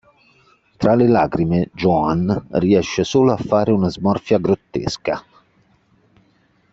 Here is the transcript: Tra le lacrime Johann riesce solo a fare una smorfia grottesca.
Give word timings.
Tra 0.77 0.95
le 0.95 1.07
lacrime 1.07 1.69
Johann 1.75 2.33
riesce 2.53 3.03
solo 3.03 3.33
a 3.33 3.37
fare 3.37 3.71
una 3.71 3.87
smorfia 3.87 4.39
grottesca. 4.39 5.23